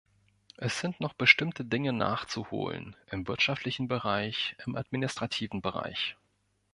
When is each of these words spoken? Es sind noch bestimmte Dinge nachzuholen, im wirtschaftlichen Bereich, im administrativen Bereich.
Es 0.57 0.79
sind 0.79 0.99
noch 0.99 1.13
bestimmte 1.13 1.63
Dinge 1.63 1.93
nachzuholen, 1.93 2.95
im 3.11 3.27
wirtschaftlichen 3.27 3.87
Bereich, 3.87 4.55
im 4.65 4.75
administrativen 4.75 5.61
Bereich. 5.61 6.17